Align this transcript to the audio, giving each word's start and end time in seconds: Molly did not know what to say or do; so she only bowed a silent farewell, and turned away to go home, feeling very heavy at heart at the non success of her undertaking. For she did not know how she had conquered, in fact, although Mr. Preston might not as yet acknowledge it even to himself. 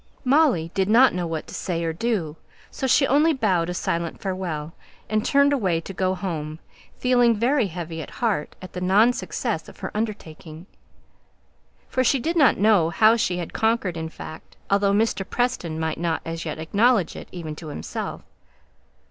Molly 0.25 0.71
did 0.73 0.89
not 0.89 1.13
know 1.13 1.27
what 1.27 1.45
to 1.45 1.53
say 1.53 1.83
or 1.83 1.93
do; 1.93 2.35
so 2.71 2.87
she 2.87 3.05
only 3.05 3.33
bowed 3.33 3.69
a 3.69 3.73
silent 3.75 4.19
farewell, 4.19 4.73
and 5.07 5.23
turned 5.23 5.53
away 5.53 5.79
to 5.79 5.93
go 5.93 6.15
home, 6.15 6.57
feeling 6.97 7.35
very 7.35 7.67
heavy 7.67 8.01
at 8.01 8.09
heart 8.17 8.55
at 8.63 8.73
the 8.73 8.81
non 8.81 9.13
success 9.13 9.69
of 9.69 9.77
her 9.81 9.91
undertaking. 9.95 10.65
For 11.87 12.03
she 12.03 12.19
did 12.19 12.35
not 12.35 12.57
know 12.57 12.89
how 12.89 13.15
she 13.15 13.37
had 13.37 13.53
conquered, 13.53 13.95
in 13.95 14.09
fact, 14.09 14.57
although 14.71 14.91
Mr. 14.91 15.23
Preston 15.23 15.79
might 15.79 15.99
not 15.99 16.23
as 16.25 16.45
yet 16.45 16.57
acknowledge 16.57 17.15
it 17.15 17.27
even 17.31 17.55
to 17.57 17.67
himself. 17.67 18.23